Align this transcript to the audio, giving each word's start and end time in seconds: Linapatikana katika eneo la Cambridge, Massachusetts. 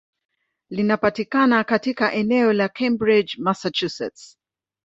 Linapatikana 0.71 1.63
katika 1.63 2.13
eneo 2.13 2.53
la 2.53 2.69
Cambridge, 2.69 3.35
Massachusetts. 3.37 4.37